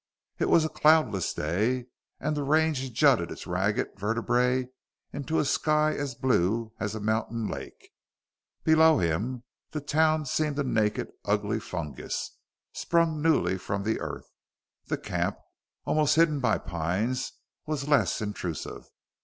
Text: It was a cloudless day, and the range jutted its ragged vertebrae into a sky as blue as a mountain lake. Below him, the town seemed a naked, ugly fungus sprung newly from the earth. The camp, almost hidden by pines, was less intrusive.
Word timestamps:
It 0.39 0.49
was 0.49 0.65
a 0.65 0.69
cloudless 0.69 1.31
day, 1.31 1.85
and 2.19 2.35
the 2.35 2.41
range 2.41 2.91
jutted 2.91 3.29
its 3.29 3.45
ragged 3.45 3.99
vertebrae 3.99 4.69
into 5.13 5.37
a 5.37 5.45
sky 5.45 5.93
as 5.93 6.15
blue 6.15 6.73
as 6.79 6.95
a 6.95 6.99
mountain 6.99 7.47
lake. 7.47 7.91
Below 8.63 8.97
him, 8.97 9.43
the 9.69 9.79
town 9.79 10.25
seemed 10.25 10.57
a 10.57 10.63
naked, 10.63 11.11
ugly 11.23 11.59
fungus 11.59 12.35
sprung 12.73 13.21
newly 13.21 13.59
from 13.59 13.83
the 13.83 13.99
earth. 13.99 14.31
The 14.87 14.97
camp, 14.97 15.37
almost 15.85 16.15
hidden 16.15 16.39
by 16.39 16.57
pines, 16.57 17.33
was 17.67 17.87
less 17.87 18.19
intrusive. 18.23 18.85